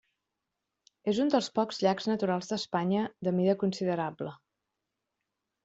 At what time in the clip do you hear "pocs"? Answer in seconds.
1.59-1.83